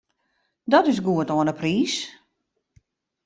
[0.71, 1.93] Dat is goed oan 'e priis.